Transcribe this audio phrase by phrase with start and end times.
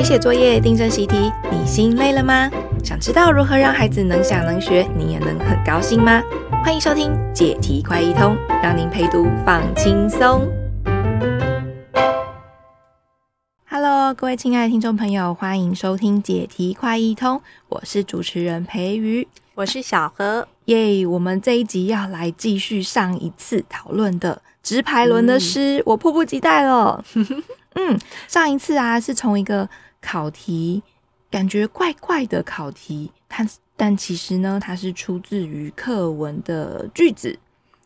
[0.00, 2.50] 陪写作业、订正习题，你心累了吗？
[2.82, 6.22] 想知道如何让孩子能想能学，你也能很高兴吗？
[6.64, 10.48] 欢迎收听解题快一通，让您陪读放轻松。
[13.68, 27.04] Hello，各位亲爱的听众朋友，欢迎收听解题快一通，我是主持人培瑜，我是小何，耶！Yeah, 我们这一集要来继续上一次讨论的直排轮的诗，嗯、我迫不及待了。
[27.76, 27.96] 嗯，
[28.26, 29.68] 上一次啊是从一个
[30.00, 30.82] 考题，
[31.30, 37.38] 感觉怪怪的考题，它但其实呢，它是出自于课文的句子，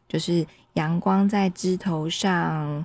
[0.08, 2.84] 就是阳光在枝头上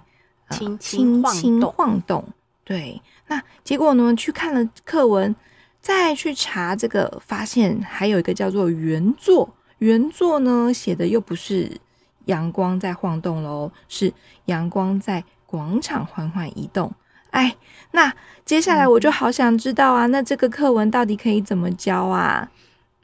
[0.50, 2.23] 轻轻轻轻晃动。
[2.63, 5.36] 对，那结果呢，去看了课文，
[5.80, 11.80] 再去查这个，发现还有一个叫做原作，原作呢写的又不是
[12.25, 14.14] 阳光在晃动喽，是
[14.45, 15.23] 阳光在。
[15.52, 16.94] 广场缓缓移动，
[17.31, 17.55] 哎，
[17.91, 18.13] 那
[18.45, 22.49] 接下来我就好想知道啊，嗯、那这个课文到底可以怎么教啊？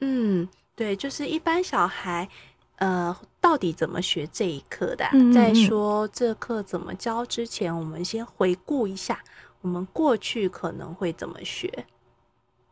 [0.01, 2.27] 嗯，对，就是一般小孩，
[2.77, 5.11] 呃，到底怎么学这一课的、啊？
[5.13, 9.19] 嗯嗯嗯，在说这课怎么教之前，我们先回顾一下
[9.61, 11.85] 我们过去可能会怎么学。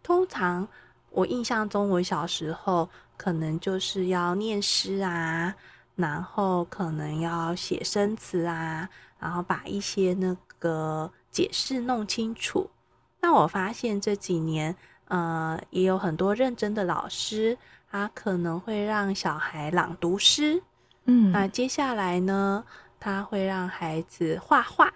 [0.02, 0.68] 通常
[1.12, 5.54] 我印象中，我小时候可能就是要念诗啊，
[5.96, 8.90] 然后可能要写生词啊。
[9.20, 12.70] 然后把一些那个解释弄清楚。
[13.20, 14.74] 那我发现这几年，
[15.10, 17.58] 呃，也有很多认真的老师，
[17.90, 20.62] 他可能会让小孩朗读诗。
[21.06, 22.64] 嗯，那接下来呢，
[23.00, 24.94] 他会让孩子画画，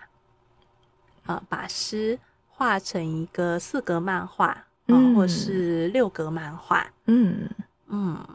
[1.25, 6.85] 啊，把诗画成一个四格漫画，嗯，或是六格漫画。
[7.05, 7.49] 嗯
[7.87, 8.25] 嗯，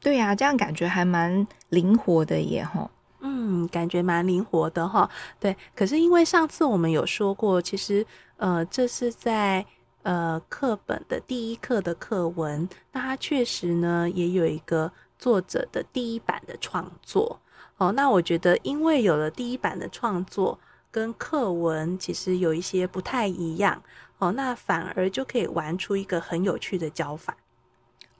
[0.00, 2.90] 对呀，这样感觉还蛮灵活的耶，吼。
[3.26, 5.08] 嗯，感觉蛮灵活的哈。
[5.40, 9.64] 对，可是因为上次我们有说过，其实呃，这是在
[10.02, 17.40] 呃课本的第一课的课文，那它确实呢也有一个作者的第一版的创作
[17.78, 17.90] 哦。
[17.92, 20.58] 那我觉得，因为有了第一版的创作，
[20.90, 23.82] 跟课文其实有一些不太一样
[24.18, 27.34] 哦，那反而就可以玩出一个很有趣的教法。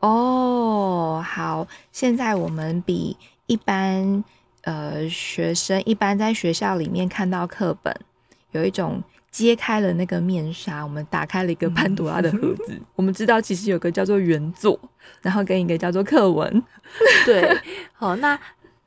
[0.01, 4.25] 哦，好，现在我们比一般。
[4.65, 7.95] 呃，学生一般在学校里面看到课本，
[8.53, 12.67] 有一种揭开了那个面纱，我们打开了一个潘多拉的盒子。
[12.73, 14.79] 嗯、我们知道其实有个叫做原作，
[15.23, 16.63] 然后跟一个叫做课文。
[17.27, 17.47] 对，
[17.93, 18.39] 好，那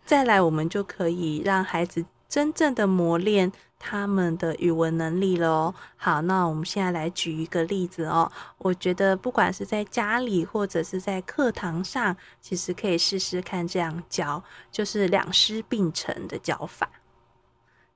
[0.05, 3.51] 再来我们就可以让孩子真正的磨练。
[3.79, 5.75] 他们的语文能力了哦。
[5.97, 8.31] 好，那我们现在来举一个例子哦。
[8.57, 16.89] 我觉得不管是在家里或者是在课堂上，其实可以试试看这样教，就是两师并成的教法，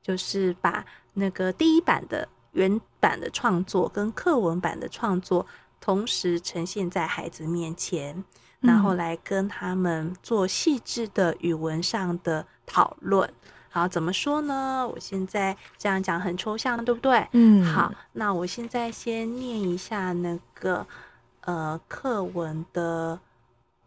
[0.03, 5.47] 就是把那个第一版的原版的创作跟课文版的创作
[5.79, 8.23] 同时呈现在孩子面前，
[8.59, 13.33] 然后来跟他们做细致的语文上的讨论。
[13.73, 14.85] 好，怎么说呢？
[14.85, 17.25] 我现在这样讲很抽象，对不对？
[17.31, 17.65] 嗯。
[17.65, 20.85] 好，那我现在先念一下那个
[21.45, 23.17] 呃课文的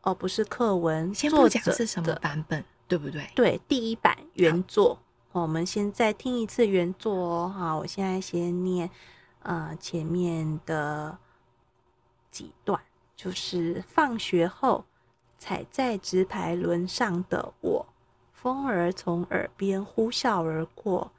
[0.00, 3.30] 哦，不是课文，先不讲是什么版本，对不对？
[3.34, 4.98] 对，第一版原作。
[5.30, 7.54] 好我们先再听一次原作哦。
[7.54, 8.88] 好，我现在先念
[9.42, 11.18] 呃前面的
[12.30, 12.80] 几段，
[13.14, 14.86] 就是放学后
[15.38, 17.86] 踩在直排轮上的我。
[18.44, 21.10] 风儿从耳边呼啸而过，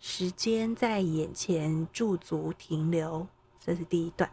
[0.00, 3.26] 时间在眼前驻足停留。
[3.58, 4.30] 这是第一段。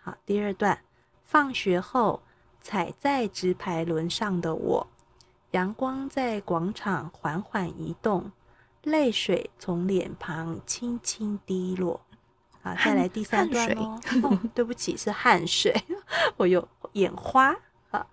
[0.00, 0.78] 好，第二段。
[1.24, 2.22] 放学后，
[2.60, 4.86] 踩在直排轮上的我，
[5.50, 8.30] 阳光在广场缓缓移动，
[8.84, 12.00] 泪水从脸庞轻轻滴落。
[12.62, 14.00] 好，再来第三段哦。
[14.22, 15.74] 哦，对不起，是汗水，
[16.38, 17.56] 我有眼花。
[17.90, 18.06] 好，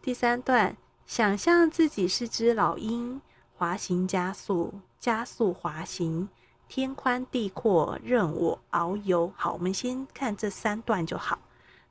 [0.00, 0.76] 第三段。
[1.06, 3.20] 想象自己是只老鹰，
[3.56, 6.28] 滑行加速，加速滑行，
[6.66, 9.32] 天宽地阔，任我遨游。
[9.36, 11.38] 好，我们先看这三段就好。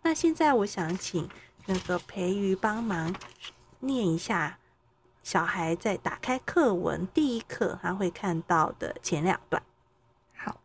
[0.01, 1.29] 那现在我想请
[1.65, 3.15] 那个培瑜帮忙
[3.79, 4.59] 念一下，
[5.23, 9.63] 小孩在打开课文第一课他会看到的前两段。
[10.35, 10.57] 好，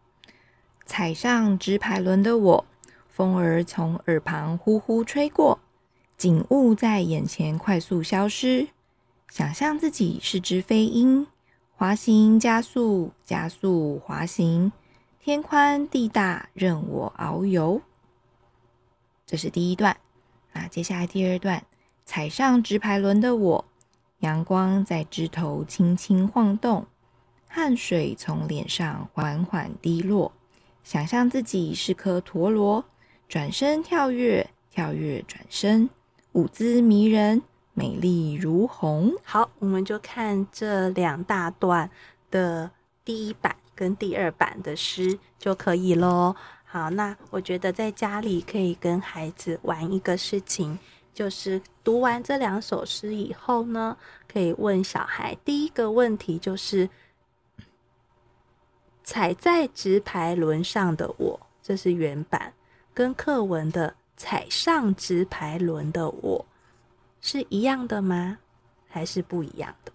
[0.84, 2.66] 踩上直排轮的我，
[3.08, 5.60] 风儿从耳旁呼呼吹过。
[6.20, 8.68] 景物在眼前快速消失，
[9.30, 11.26] 想象自己是只飞鹰，
[11.74, 14.70] 滑行加速，加速滑行，
[15.18, 17.80] 天宽地大，任我遨游。
[19.24, 19.96] 这是第一段。
[20.52, 21.64] 那接下来第二段，
[22.04, 23.64] 踩上直排轮的我，
[24.18, 26.86] 阳光在枝头轻轻晃动，
[27.48, 30.30] 汗水从脸上缓缓滴落，
[30.84, 32.84] 想象自己是颗陀螺，
[33.26, 35.88] 转身跳跃，跳跃转身，
[36.32, 37.42] 舞姿迷人，
[37.74, 39.12] 美丽如虹。
[39.24, 41.90] 好，我们就看这两大段
[42.30, 42.70] 的
[43.04, 46.36] 第一版跟第二版的诗就可以喽。
[46.64, 50.78] 好，那我觉得在家里可以跟孩子玩一个事情。
[51.12, 53.96] 就是读完这两首诗以后呢，
[54.32, 56.88] 可以问小孩第一个问题，就是
[59.02, 62.54] 踩在直排轮上的我，这是原版，
[62.94, 66.44] 跟课文的踩上直排轮的我
[67.22, 68.36] 是一样的吗？
[68.86, 69.92] 还是不一样的？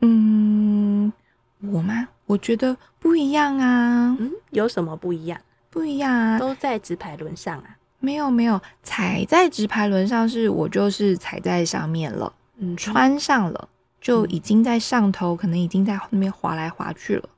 [0.00, 1.12] 嗯，
[1.60, 2.08] 我吗？
[2.26, 4.16] 我觉得不一样啊。
[4.18, 5.40] 嗯，有什么不一样？
[5.70, 7.76] 不一样啊，都在直排轮上啊。
[8.00, 13.68] 没有没有，踩在直排轮上是我就是踩在上面了，嗯，穿上了
[14.00, 17.28] 就已经在上头，嗯、可能已经在那边滑来滑去了。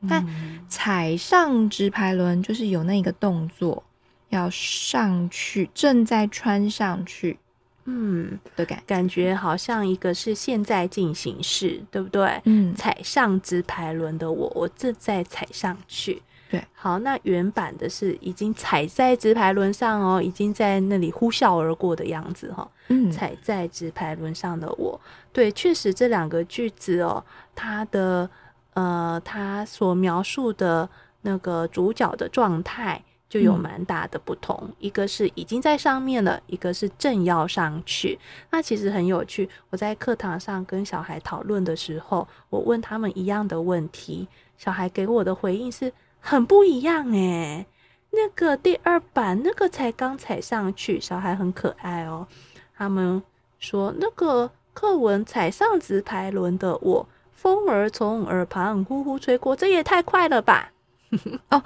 [0.00, 0.26] 嗯、但
[0.68, 3.82] 踩上直排轮就是有那个动作
[4.32, 7.38] 要上去，正在穿上去，
[7.84, 12.40] 嗯的感感觉好像一个是现在进行式，对不对？
[12.44, 16.22] 嗯，踩上直排轮的我，我正在踩上去。
[16.50, 22.68] 对，好，那原版的是已经踩在直排轮上哦，已经在那里呼啸而过的样子哈、哦。
[22.88, 24.98] 嗯，踩在直排轮上的我，
[25.32, 27.22] 对，确实这两个句子哦，
[27.54, 28.28] 它的
[28.74, 30.88] 呃，它所描述的
[31.22, 33.02] 那个主角的状态
[33.32, 38.18] 就有蛮大的不同，嗯、一个是已经在上面了，一个是正要上去。
[38.50, 45.90] 那其实很有趣，我在课堂上跟小孩讨论的时候，我问他们一样的问题，小孩给我的回应是。
[46.24, 47.66] 很不一样诶，
[48.10, 52.28] 那个第二版那个才刚踩上去，小孩很可爱哦。
[52.76, 53.20] 他们
[53.58, 60.70] 说那个课文踩上直排轮的我，风儿从耳旁呼呼吹过，这也太快了吧？
[61.50, 61.60] 哦，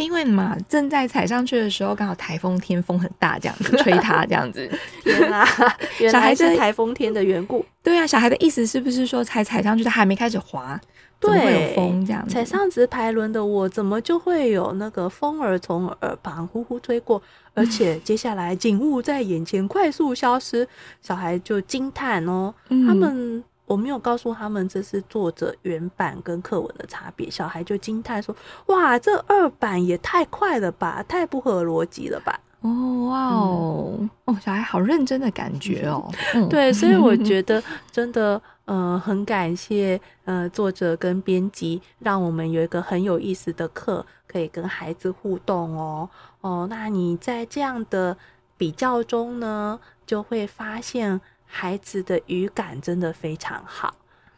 [0.00, 4.68] 因为嘛，正在踩上去的时候，刚好台风天风很大，这样子吹它，这样子。
[5.04, 5.46] 原来
[6.00, 7.64] 原来是台风天的缘故。
[7.82, 10.80] 对啊，小孩的意思是不是说才踩上去，他还没开始滑？
[11.18, 17.22] 对，会有风这样子，踩上直排轮的我，怎么就会有那个风儿从耳旁呼呼吹过？
[17.52, 20.66] 而且接下来景物在眼前快速消失，
[21.02, 22.54] 小孩就惊叹哦。
[22.70, 28.34] 嗯、他们我没有告诉他们这是作者原版跟课文的差别，小孩就惊叹说
[28.66, 36.10] ：“哇，这二版也太快了吧，太不合逻辑了吧？”哦哇哦、嗯、哦，小孩好认真的感觉哦。
[36.34, 37.62] 嗯、对，所以我觉得
[37.92, 38.42] 真的。
[38.66, 46.08] 呃，很感谢呃作者跟编辑，让我们有一个很有意思的课，可以跟孩子互动哦。
[46.40, 48.16] 哦，那你在这样的
[48.56, 51.20] 比较中呢，就会发现
[51.50, 53.94] 孩子的语感真的非常好。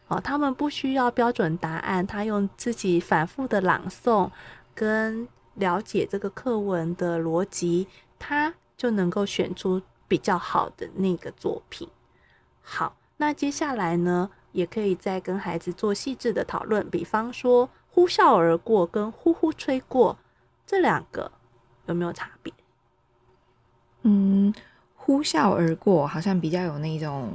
[0.09, 4.31] 哦，他们不需要标准答案，他用自己反复的朗诵
[4.75, 7.87] 跟了解这个课文的逻辑，
[8.19, 11.89] 他就能够选出比较好的那个作品。
[12.63, 12.97] 好。
[13.19, 20.19] 那接下来呢，也可以再跟孩子做细致的讨论，比方说“呼啸而过”跟“呼呼吹过”
[20.67, 21.31] 这两个
[21.87, 22.53] 有没有差别？
[24.03, 24.53] 嗯
[25.05, 27.31] ，“呼啸而过”好像比较有那种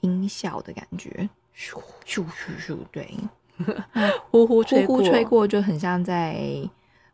[0.00, 3.14] 音效的感觉，咻咻咻咻，对
[4.30, 6.68] ，“呼呼吹呼呼吹过”就很像在。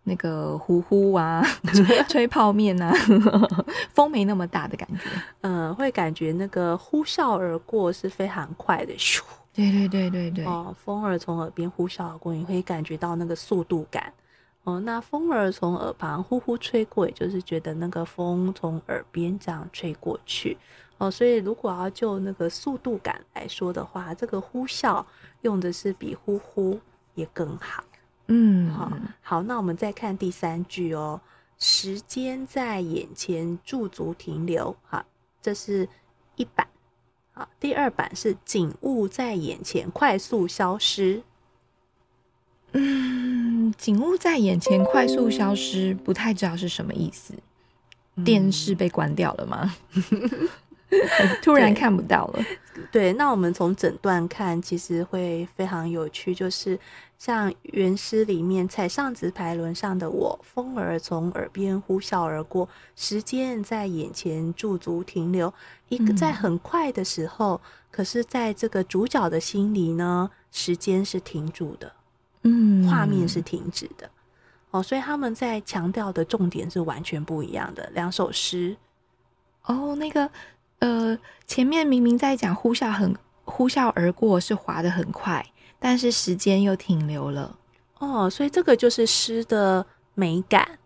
[0.06, 1.42] 那个呼呼啊，
[2.10, 2.92] 吹泡面啊，
[3.94, 5.00] 风没那么大的感觉，
[5.40, 9.22] 嗯，会感觉那个呼啸而过是非常快的，咻，
[9.54, 14.12] 对对对对对，哦，风儿从耳边呼啸而过，你会感觉到那个速度感，
[14.64, 20.56] 哦，那风儿从耳旁呼呼吹过，也就是觉得那个风从耳边这样吹过去，
[20.96, 25.04] 哦，所以如果要就那个速度感来说的话，这个呼啸
[25.42, 26.80] 用的是比呼呼
[27.14, 27.84] 也更好。
[28.28, 28.90] 嗯，好，
[29.20, 31.20] 好，那我们再看第三句哦。
[31.58, 35.04] 时间在眼前驻足停留，好，
[35.42, 35.86] 这是
[36.36, 36.66] 一版。
[37.32, 41.22] 好，第二版是景物在眼前快速消失。
[42.74, 47.32] 嗯，景物在眼前快速消失，不太知道是什么意思。
[48.16, 49.74] 嗯、电视被关掉了吗？
[51.42, 52.44] 突然看不到了。
[52.92, 56.32] 对，那我们从整段看，其实会非常有趣。
[56.32, 56.78] 就是
[57.18, 65.52] 像原诗里面，踩上直排轮上的我，风儿从耳边呼啸而过，时间在眼前驻足停留。
[65.88, 71.92] 一个在很快的时候，嗯、可是在这个主角的心里呢，时间是停住的，
[72.44, 74.08] 嗯，画面是停止的。
[74.70, 78.76] 哦，所以他们在强调的重点是完全不一样的两首诗。
[79.64, 80.30] 哦，那个。
[80.80, 85.42] 呃，前面明明在讲呼啸很呼啸而过，是滑得很快，
[85.78, 87.56] 但是时间又停留了。
[88.00, 90.78] 哦，所以这个就是诗的美感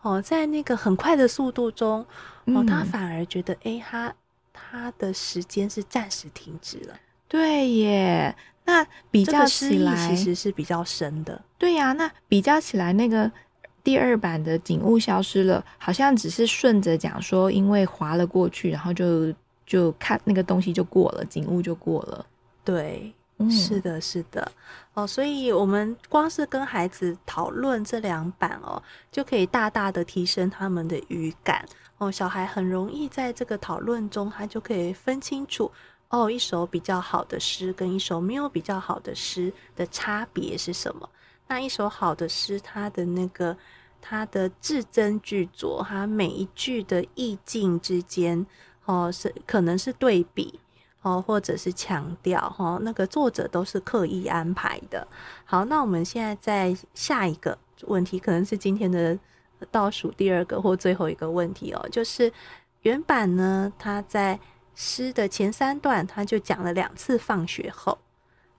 [0.00, 2.06] 哦，在那个很快的速度中，
[2.46, 4.14] 哦，他反而觉得，哎、嗯，他
[4.54, 6.94] 他的时间是暂时停止了。
[7.28, 8.34] 对耶，
[8.66, 11.40] 那比较起来其实是比较深的。
[11.56, 13.30] 对呀，那比较起来，那个
[13.82, 19.32] 第二版的景物消失了，好像只是顺着讲说，因为滑了过去，然后就
[19.64, 22.26] 就看那个东西就过了，景物就过了。
[22.62, 23.14] 对。
[23.50, 24.50] 是的，是的，
[24.94, 28.82] 哦，所以我们光是跟孩子讨论这两版哦，
[29.12, 31.62] 就可以大大的提升他们的语感
[31.98, 32.10] 哦。
[32.10, 35.70] 小孩很容易在这个讨论中，他就可以分清楚
[36.08, 41.08] 哦，一首比较好的诗跟一首没有比较好的诗的差别是什么。
[41.48, 43.56] 那一首好的诗，它的那个
[44.00, 48.46] 它的字斟句酌，它每一句的意境之间
[48.84, 50.60] 哦，是可能是对比。
[51.02, 55.06] 哦，或者是强调哈，那个作者都是刻意安排的。
[55.44, 59.16] 好，那我们现在在下一个问题，可能是今天的
[59.70, 62.32] 倒数第二个或最后一个问题哦，就是
[62.82, 64.36] 原版呢，它在
[64.76, 67.98] 诗的前三段他就讲了两次放学后，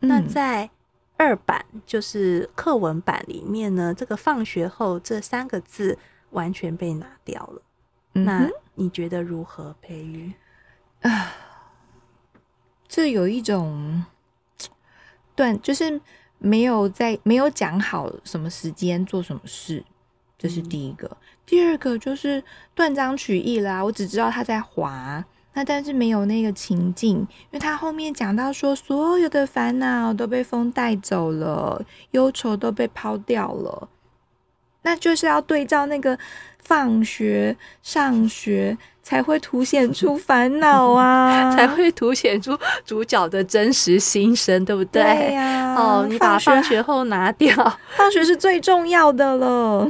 [0.01, 0.69] 嗯、那在
[1.15, 5.97] 二版就是课文版里面呢，这个放学后这三个字
[6.31, 7.61] 完全被拿掉了。
[8.13, 10.33] 嗯、那你觉得如何，培育？
[11.01, 11.33] 啊？
[12.87, 14.03] 这有一种
[15.35, 16.01] 断，就是
[16.39, 19.83] 没有在没有讲好什么时间做什么事，
[20.37, 21.07] 这是第一个。
[21.07, 22.43] 嗯、第二个就是
[22.73, 25.23] 断章取义啦，我只知道他在滑，
[25.57, 33.89] 那但是没有那个情境，因为他后面讲到说，所有的烦恼都被风带走了，忧愁都被抛掉了，
[34.83, 36.15] 那就是要对照那个
[36.59, 38.77] 放学上学。
[39.07, 45.01] 才会凸显出烦恼啊， 才会凸显出主角的真实心声，对不对？
[45.01, 45.75] 对呀、啊。
[45.75, 47.55] 哦，你把放学后拿掉，
[47.95, 49.89] 放学是最重要的了。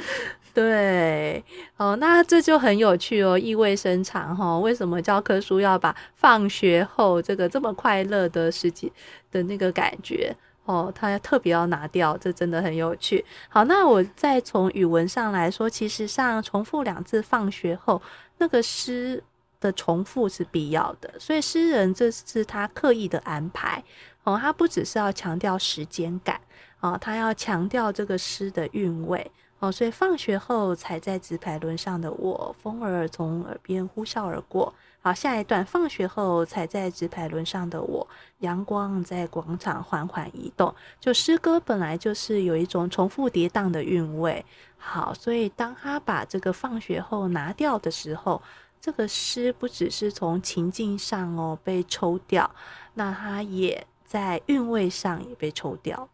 [0.58, 1.44] 对，
[1.76, 8.92] 哦，那这就很有趣哦，意味深长哈、为什么教科书要把放学后这个这么快乐的时节
[9.30, 10.36] 的那个感觉
[10.66, 12.18] 哦，他特别要拿掉？
[12.18, 13.24] 这真的很有趣。
[13.50, 18.02] 好，那我再从语文上来说，其实上重复两次“放学后”。
[18.40, 19.24] 那个诗
[19.60, 23.84] 的重复是必要的，所以诗人这是他刻意的安排
[24.24, 26.42] 哦，他不只是要强调时间感
[26.80, 34.72] 哦，他要强调这个诗的韵味哦，所以放学后踩在直排轮上的我，风儿从耳边呼啸而过。
[35.02, 38.08] 好，下一段，放学后踩在直排轮上的我，
[38.40, 40.74] 阳光在广场缓缓移动。
[41.00, 44.46] 就诗歌本来就是有一种重复叠宕的韵味。
[44.78, 48.40] 好，所以当他把这个放学后拿掉的时候，
[48.80, 52.50] 这个诗不只是从情境上哦被抽掉，
[52.94, 56.08] 那它也在韵味上也被抽掉。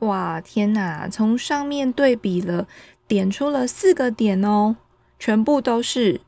[0.00, 1.08] 哇，天哪！
[1.08, 2.66] 从上面对比了，
[3.08, 4.76] 点出了四个点哦，
[5.18, 6.20] 全部都是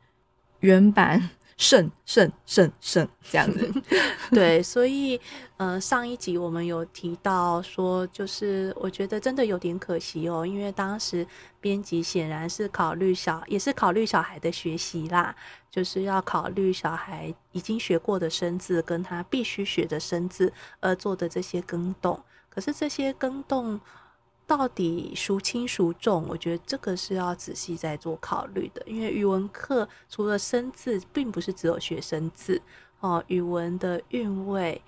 [0.60, 1.30] 原版。
[1.58, 3.70] 胜胜胜胜这样子
[4.32, 5.20] 对，所以
[5.58, 11.24] 呃，上一集我们有提到说，就是我觉得真的有点可惜哦，因为当时
[11.60, 15.36] 编辑显然是考虑小，也是考虑小孩的学习啦，
[15.70, 22.20] 就是要考虑小孩已经学过的生字跟他必须学的生字而做的这些更动，
[22.52, 23.80] 可是这些更动。
[24.44, 26.26] 到底孰轻孰重？
[26.28, 28.82] 我觉得这个是要仔细再做考虑的。
[28.86, 32.60] 因为语文课除了生字，并不是只有学生字
[33.00, 34.82] 哦，语文的韵味，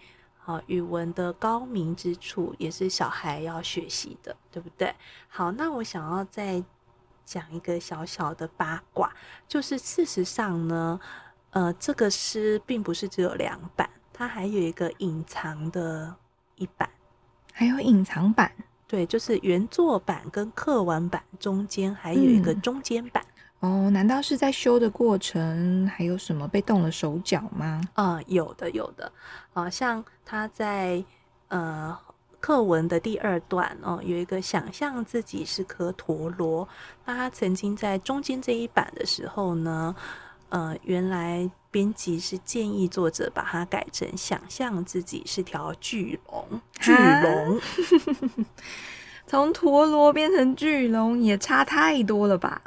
[0.45, 4.95] 啊，语文的高明之处，也是小孩要学习的，对不对？
[5.29, 6.63] 好，那我想要再
[7.25, 9.11] 讲一个小小的八卦，
[9.49, 11.01] 就是事实上呢，
[11.51, 16.15] 呃，这个诗并不是只有两版，它还有一个隐藏的
[16.57, 16.91] 一版，
[17.57, 18.51] 还有隐藏版。
[18.89, 23.25] 对，就是原作版跟课文版中间还有一个中间版。
[23.61, 27.81] 嗯、哦，难道是在修的过程还有什么被动了手脚吗？
[27.95, 29.11] 啊、嗯，有的，有的。
[29.53, 31.03] 啊，像他在
[31.49, 31.97] 呃
[32.41, 36.69] 课文的第二段哦，有一个想象自己是颗陀螺。
[37.07, 39.97] 那他曾经在中间这一版的时候呢，
[40.51, 47.61] 呃，原来编辑是建议作者把它改成想象自己是条巨龙，巨龙。
[49.27, 52.63] 从陀螺变成巨龙也差太多了吧？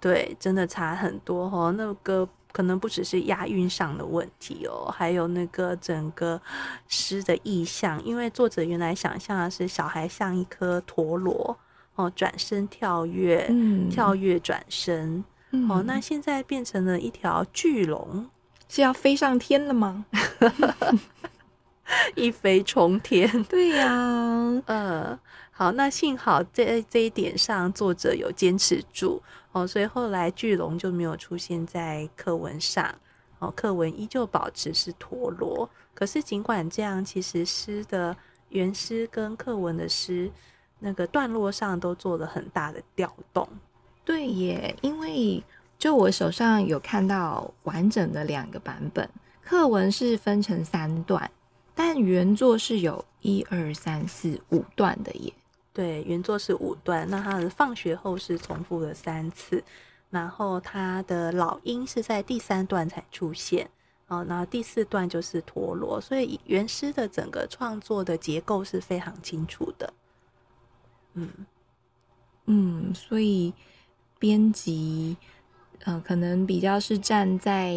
[0.00, 1.74] 对，真的差很多哦。
[1.76, 6.40] 那个可能不只是押韵上的问题哦，还有那个整个
[6.86, 11.58] 诗的意象，因为作者原来想象的是小孩像一颗陀螺
[11.96, 18.30] 哦，转身跳跃，嗯、跳跃转身、嗯、哦，那现在变成了一条巨龙，
[18.68, 20.04] 是要飞上天了吗？
[22.14, 25.18] 一飞冲天， 对呀、啊，呃。
[25.50, 29.20] 好，那幸好在这一点上作者有坚持住
[29.50, 32.94] 哦，所以后来巨龙就没有出现在课文上
[33.40, 35.68] 哦，课文依旧保持是陀螺。
[35.94, 38.16] 可是尽管这样，其实诗的
[38.50, 40.30] 原诗跟课文的诗
[40.78, 43.48] 那个段落上都做了很大的调动。
[44.04, 45.42] 对耶，因为
[45.78, 49.08] 就我手上有看到完整的两个版本，
[49.42, 51.30] 课文是分成三段，
[51.74, 55.32] 但原作是有一二三四五段的耶。
[55.72, 59.62] 对，原作是五段，那他的放学后是重复了三次，
[60.10, 63.70] 然后他的老鹰是在第三段才出现，
[64.08, 69.94] 哦，然后第四段就是陀螺，所以原诗的整个创作的结构是非常清楚的。
[71.14, 71.30] 嗯
[72.46, 73.54] 嗯，所以
[74.18, 75.16] 编辑，
[75.84, 77.74] 呃，可能比较是站在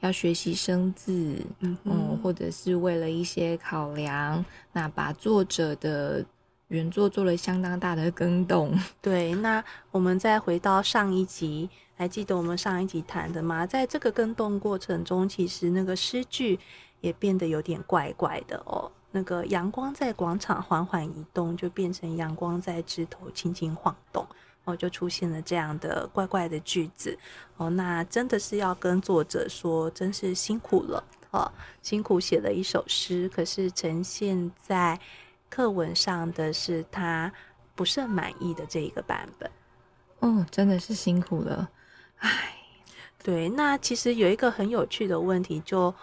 [0.00, 6.24] 要学习生字，嗯，嗯，或者是为了一些考量，那把作者的。
[6.68, 9.34] 原作做了相当大的更动， 对。
[9.34, 13.66] 那我们再回到上一集，还记得我们上一集谈的吗？
[13.66, 16.58] 在这个更动过程中，其实那个诗句
[17.02, 18.90] 也变得有点怪怪的哦。
[19.10, 24.26] 那个阳光在广场缓缓移动，就变成阳光在枝头轻轻晃动，
[24.64, 27.18] 哦，就出现了这样的怪怪的句子
[27.56, 27.70] 哦。
[27.70, 31.50] 那真的是要跟作者说，真是辛苦了哦，
[31.82, 34.98] 辛苦写了一首诗，可是呈现在。
[35.54, 37.30] 课文上的是他
[37.74, 39.50] 不是很满意的这一个版本，
[40.20, 41.68] 哦，真的是辛苦了，
[42.20, 42.54] 唉，
[43.22, 45.94] 对，那其实有一个很有趣的问题就，就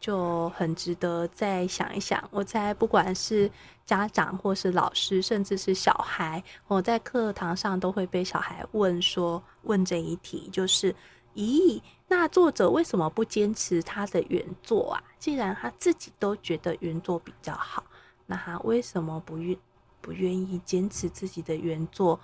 [0.00, 2.22] 就很值得再想一想。
[2.30, 3.50] 我猜，不管是
[3.86, 10.94] 家长或是老师，甚至是小孩，我在课堂上都会被小孩问说，问这一题，就是，
[11.36, 15.02] 咦，那作者为什么不坚持他的原作啊？
[15.18, 17.84] 既然他自己都觉得原作比较好。
[18.26, 19.56] 那他为什么不愿
[20.00, 22.18] 不愿意坚持自己的原作，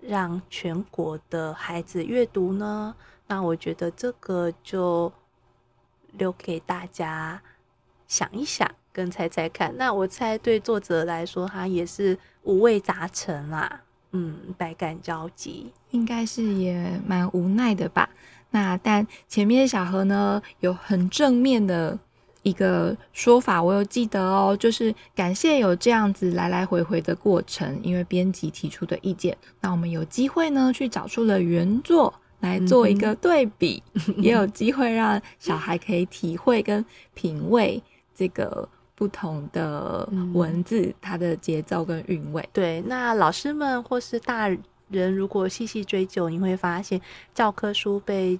[0.00, 2.96] 让全国的孩子阅读呢？
[3.28, 5.12] 那我觉得这个就
[6.10, 7.40] 留给大家
[8.08, 9.74] 想一想，跟猜猜看。
[9.76, 13.80] 那我猜对作者来说，他也是五味杂陈啦，
[14.12, 18.08] 嗯，百感交集，应该是也蛮无奈的吧。
[18.50, 21.98] 那但前面小何呢，有很正面的。
[22.42, 37.82] 一个说法，我有记得哦，就是感谢有这样子来来回回的过程，因为编辑提出的意见，那我们有机会呢去找出了原作来做一个对比，嗯、 也有机会让小孩可以体会跟品味
[38.14, 38.66] 这个
[39.00, 42.46] 不同的文字，嗯、它的节奏跟韵味。
[42.52, 44.46] 对，那老师们或是大
[44.90, 47.00] 人，如果细细追究，你会发现
[47.32, 48.38] 教科书被。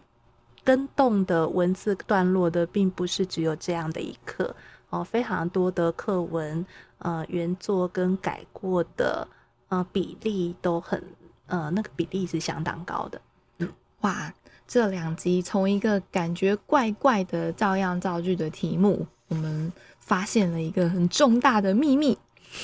[0.63, 4.55] 跟动的文字段落的，并不是只有这样的一课
[4.91, 6.65] 哦，非常多的课文，
[6.99, 9.27] 呃，原作跟改过的，
[9.71, 11.03] 呃，比例都很，
[11.47, 13.19] 呃，那个比例是相当高的。
[14.03, 14.33] 哇，
[14.67, 22.19] 这两集从一个感觉怪怪的照样造句的题目，我们发现了一个很重大的秘密。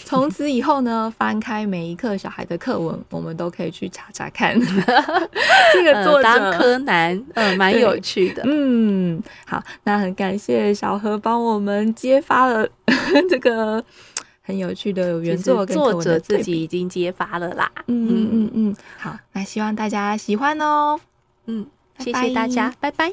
[0.04, 4.58] 从此以后呢，翻开每一课小孩的课文，我们都可以去查查看。
[5.72, 8.42] 这个作者、呃、当柯南，嗯、呃，蛮有趣的。
[8.44, 12.68] 嗯，好，那很感谢小何帮我们揭发了
[13.30, 13.82] 这个
[14.42, 17.70] 很有趣的原作跟作者自己已经揭发了啦。
[17.86, 20.98] 嗯嗯嗯嗯，好，那希望大家喜欢哦。
[21.46, 21.64] 嗯，
[22.00, 23.12] 谢谢大家，拜拜。